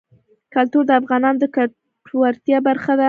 [0.53, 2.99] کلتور د افغانانو د ګټورتیا برخه ده.